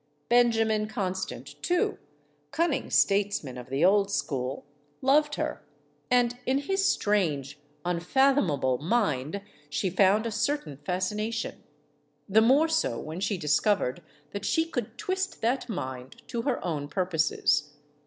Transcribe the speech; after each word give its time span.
Benjamin 0.29 0.87
Constant, 0.87 1.61
too 1.61 1.99
cunning 2.49 2.89
statesman 2.89 3.55
of 3.55 3.69
the 3.69 3.85
old 3.85 4.09
school 4.09 4.65
loved 4.99 5.35
her. 5.35 5.61
And 6.09 6.39
in 6.47 6.57
his 6.57 6.83
strange, 6.83 7.59
unfathom 7.85 8.49
able 8.51 8.79
mind 8.79 9.43
she 9.69 9.91
found 9.91 10.25
a 10.25 10.31
certain 10.31 10.77
fascination; 10.77 11.61
the 12.27 12.41
more 12.41 12.67
so 12.67 12.99
when 12.99 13.19
she 13.19 13.37
discovered 13.37 14.01
that 14.31 14.43
she 14.43 14.65
could 14.65 14.97
twist 14.97 15.39
that 15.41 15.69
mind 15.69 16.23
to 16.29 16.41
her 16.41 16.65
own 16.65 16.87
purposes. 16.87 17.73